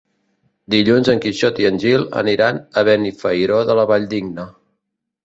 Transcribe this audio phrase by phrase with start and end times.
[0.73, 4.49] Dilluns en Quixot i en Gil aniran a Benifairó de la Valldigna.